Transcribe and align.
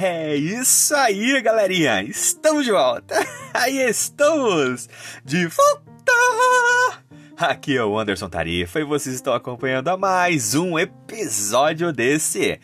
É 0.00 0.36
isso 0.36 0.94
aí, 0.94 1.40
galerinha! 1.42 2.04
Estamos 2.04 2.64
de 2.64 2.70
volta! 2.70 3.16
Aí 3.52 3.78
estamos! 3.78 4.88
De 5.24 5.48
volta! 5.48 7.02
Aqui 7.36 7.76
é 7.76 7.84
o 7.84 7.98
Anderson 7.98 8.28
Tarifa 8.28 8.78
e 8.78 8.84
vocês 8.84 9.16
estão 9.16 9.34
acompanhando 9.34 9.88
a 9.88 9.96
mais 9.96 10.54
um 10.54 10.78
episódio 10.78 11.92
desse 11.92 12.60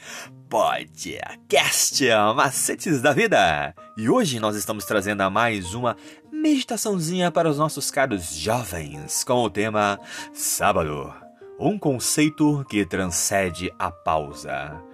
podcast 0.49 2.05
Macetes 2.37 3.03
da 3.03 3.13
Vida. 3.13 3.75
E 3.97 4.09
hoje 4.09 4.39
nós 4.39 4.55
estamos 4.55 4.85
trazendo 4.85 5.23
a 5.23 5.29
mais 5.29 5.75
uma 5.75 5.97
meditaçãozinha 6.31 7.33
para 7.33 7.51
os 7.51 7.59
nossos 7.59 7.91
caros 7.91 8.33
jovens 8.33 9.25
com 9.25 9.43
o 9.43 9.51
tema 9.51 9.99
Sábado. 10.33 11.13
Um 11.59 11.81
conceito 11.81 12.65
que 12.69 12.87
transcende 12.87 13.73
a 13.77 13.91
pausa. 13.91 14.94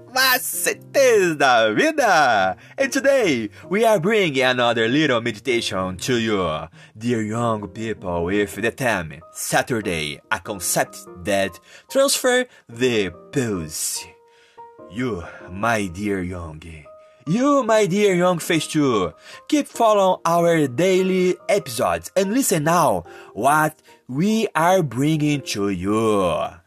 Macetes 0.13 1.37
da 1.37 1.73
Vida! 1.73 2.57
And 2.77 2.91
today 2.91 3.49
we 3.69 3.85
are 3.85 3.99
bringing 3.99 4.43
another 4.43 4.87
little 4.89 5.21
meditation 5.21 5.95
to 5.97 6.19
you, 6.19 6.67
dear 6.97 7.21
young 7.21 7.67
people, 7.69 8.25
with 8.25 8.55
the 8.55 8.71
theme 8.71 9.21
Saturday, 9.31 10.19
a 10.29 10.39
concept 10.39 10.97
that 11.23 11.57
transfer 11.89 12.45
the 12.67 13.09
pulse. 13.31 14.05
You, 14.91 15.23
my 15.49 15.87
dear 15.87 16.21
young, 16.21 16.61
you, 17.25 17.63
my 17.63 17.85
dear 17.85 18.13
young 18.13 18.39
face 18.39 18.67
too, 18.67 19.13
keep 19.47 19.67
following 19.67 20.19
our 20.25 20.67
daily 20.67 21.37
episodes 21.47 22.11
and 22.17 22.33
listen 22.33 22.65
now 22.65 23.05
what 23.33 23.81
we 24.09 24.47
are 24.55 24.83
bringing 24.83 25.41
to 25.41 25.69
you. 25.69 26.60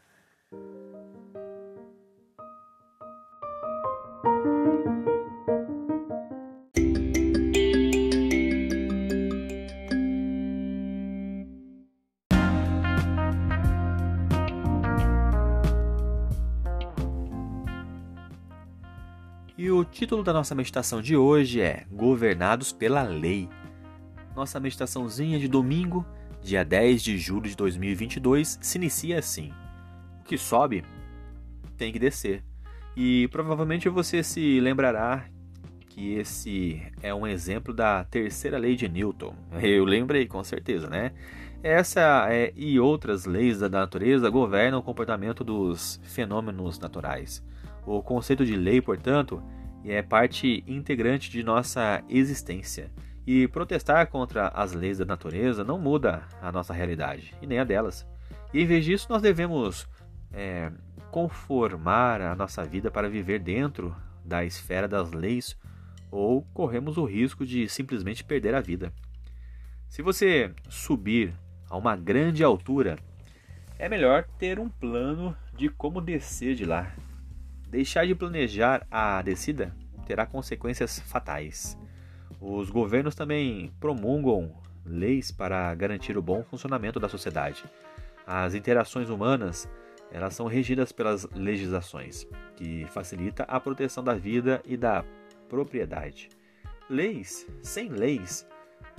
E 19.65 19.71
o 19.71 19.83
título 19.83 20.21
da 20.21 20.31
nossa 20.31 20.53
meditação 20.53 21.01
de 21.01 21.17
hoje 21.17 21.59
é 21.59 21.87
Governados 21.91 22.71
pela 22.71 23.01
Lei. 23.01 23.49
Nossa 24.35 24.59
meditaçãozinha 24.59 25.39
de 25.39 25.47
domingo, 25.47 26.05
dia 26.39 26.63
10 26.63 27.01
de 27.01 27.17
julho 27.17 27.49
de 27.49 27.55
2022, 27.55 28.59
se 28.61 28.77
inicia 28.77 29.17
assim: 29.17 29.51
O 30.19 30.23
que 30.23 30.37
sobe 30.37 30.83
tem 31.75 31.91
que 31.91 31.97
descer. 31.97 32.43
E 32.95 33.27
provavelmente 33.29 33.89
você 33.89 34.21
se 34.21 34.59
lembrará 34.59 35.25
que 35.89 36.13
esse 36.13 36.79
é 37.01 37.11
um 37.11 37.25
exemplo 37.25 37.73
da 37.73 38.03
terceira 38.03 38.59
lei 38.59 38.75
de 38.75 38.87
Newton. 38.87 39.33
Eu 39.63 39.83
lembrei, 39.83 40.27
com 40.27 40.43
certeza, 40.43 40.87
né? 40.87 41.11
Essa 41.63 42.27
é, 42.29 42.53
e 42.55 42.79
outras 42.79 43.25
leis 43.25 43.57
da 43.57 43.67
natureza 43.67 44.29
governam 44.29 44.77
o 44.77 44.83
comportamento 44.83 45.43
dos 45.43 45.99
fenômenos 46.03 46.77
naturais. 46.77 47.43
O 47.83 48.03
conceito 48.03 48.45
de 48.45 48.55
lei, 48.55 48.79
portanto, 48.79 49.41
é 49.91 50.01
parte 50.01 50.63
integrante 50.67 51.29
de 51.29 51.43
nossa 51.43 52.03
existência. 52.09 52.91
E 53.27 53.47
protestar 53.47 54.07
contra 54.07 54.49
as 54.49 54.73
leis 54.73 54.99
da 54.99 55.05
natureza 55.05 55.63
não 55.63 55.79
muda 55.79 56.23
a 56.41 56.51
nossa 56.51 56.73
realidade, 56.73 57.33
e 57.41 57.47
nem 57.47 57.59
a 57.59 57.63
delas. 57.63 58.05
E 58.53 58.61
em 58.61 58.65
vez 58.65 58.85
disso, 58.85 59.07
nós 59.09 59.21
devemos 59.21 59.87
é, 60.31 60.71
conformar 61.11 62.21
a 62.21 62.35
nossa 62.35 62.63
vida 62.63 62.91
para 62.91 63.09
viver 63.09 63.39
dentro 63.39 63.95
da 64.23 64.43
esfera 64.43 64.87
das 64.87 65.11
leis, 65.11 65.57
ou 66.11 66.43
corremos 66.53 66.97
o 66.97 67.05
risco 67.05 67.45
de 67.45 67.67
simplesmente 67.67 68.23
perder 68.23 68.53
a 68.53 68.61
vida. 68.61 68.93
Se 69.89 70.01
você 70.01 70.53
subir 70.69 71.33
a 71.69 71.77
uma 71.77 71.95
grande 71.95 72.43
altura, 72.43 72.97
é 73.77 73.89
melhor 73.89 74.25
ter 74.37 74.59
um 74.59 74.69
plano 74.69 75.35
de 75.55 75.69
como 75.69 76.01
descer 76.01 76.55
de 76.55 76.65
lá. 76.65 76.93
Deixar 77.67 78.05
de 78.05 78.15
planejar 78.15 78.85
a 78.89 79.21
descida 79.21 79.75
terá 80.05 80.25
consequências 80.25 80.99
fatais. 80.99 81.77
Os 82.39 82.69
governos 82.69 83.15
também 83.15 83.71
promulgam 83.79 84.51
leis 84.85 85.31
para 85.31 85.73
garantir 85.73 86.17
o 86.17 86.21
bom 86.21 86.43
funcionamento 86.43 86.99
da 86.99 87.09
sociedade. 87.09 87.63
As 88.25 88.53
interações 88.53 89.09
humanas 89.09 89.67
elas 90.11 90.35
são 90.35 90.47
regidas 90.47 90.91
pelas 90.91 91.27
legislações, 91.31 92.27
que 92.55 92.85
facilita 92.85 93.43
a 93.43 93.59
proteção 93.59 94.03
da 94.03 94.13
vida 94.13 94.61
e 94.65 94.77
da 94.77 95.03
propriedade. 95.49 96.29
Leis, 96.89 97.47
sem 97.61 97.89
leis, 97.89 98.47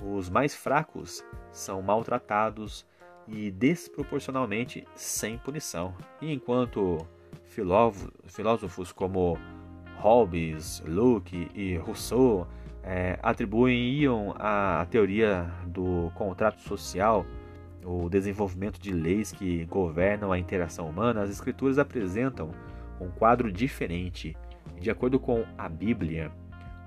os 0.03 0.29
mais 0.29 0.53
fracos 0.53 1.23
são 1.51 1.81
maltratados 1.81 2.85
e 3.27 3.49
desproporcionalmente 3.49 4.85
sem 4.93 5.37
punição. 5.37 5.95
E 6.21 6.31
enquanto 6.31 7.07
filósofos 8.27 8.91
como 8.91 9.37
Hobbes, 9.97 10.83
Locke 10.85 11.49
e 11.55 11.75
Rousseau 11.77 12.47
é, 12.83 13.19
atribuíam 13.21 14.33
à 14.37 14.85
teoria 14.89 15.51
do 15.65 16.11
contrato 16.15 16.61
social 16.61 17.25
o 17.83 18.09
desenvolvimento 18.09 18.79
de 18.79 18.91
leis 18.91 19.31
que 19.31 19.65
governam 19.65 20.31
a 20.31 20.37
interação 20.37 20.89
humana, 20.89 21.21
as 21.21 21.29
escrituras 21.29 21.79
apresentam 21.79 22.51
um 22.99 23.09
quadro 23.09 23.51
diferente. 23.51 24.35
De 24.79 24.91
acordo 24.91 25.19
com 25.19 25.45
a 25.57 25.69
Bíblia, 25.69 26.31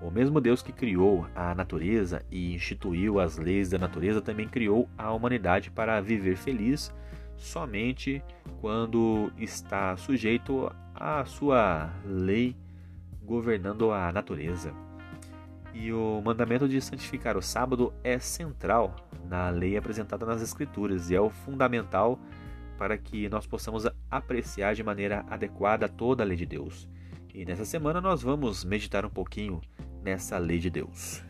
o 0.03 0.11
mesmo 0.11 0.41
Deus 0.41 0.63
que 0.63 0.73
criou 0.73 1.27
a 1.35 1.55
natureza 1.55 2.23
e 2.31 2.55
instituiu 2.55 3.19
as 3.19 3.39
leis 3.39 3.71
da 3.71 3.79
natureza 3.79 4.21
também 4.21 4.47
criou 4.47 4.89
a 4.97 5.13
humanidade 5.13 5.71
para 5.71 6.01
viver 6.01 6.37
feliz 6.37 6.95
somente 7.41 8.23
quando 8.61 9.33
está 9.37 9.97
sujeito 9.97 10.71
à 10.95 11.25
sua 11.25 11.91
lei 12.05 12.55
governando 13.23 13.91
a 13.91 14.13
natureza. 14.13 14.73
E 15.73 15.93
o 15.93 16.21
mandamento 16.25 16.69
de 16.69 16.81
santificar 16.81 17.37
o 17.37 17.43
sábado 17.43 17.93
é 18.05 18.19
central 18.19 18.95
na 19.25 19.49
lei 19.49 19.77
apresentada 19.77 20.27
nas 20.27 20.43
Escrituras 20.43 21.11
e 21.11 21.15
é 21.15 21.21
o 21.21 21.31
fundamental 21.31 22.19
para 22.77 22.99
que 22.99 23.29
nós 23.29 23.47
possamos 23.47 23.87
apreciar 24.11 24.75
de 24.75 24.83
maneira 24.83 25.25
adequada 25.29 25.89
toda 25.89 26.23
a 26.23 26.27
lei 26.27 26.37
de 26.37 26.47
Deus. 26.47 26.89
E 27.33 27.45
nessa 27.45 27.65
semana 27.65 28.01
nós 28.01 28.23
vamos 28.23 28.65
meditar 28.65 29.05
um 29.07 29.11
pouquinho 29.11 29.61
nessa 30.03 30.37
lei 30.39 30.59
de 30.59 30.71
Deus. 30.71 31.30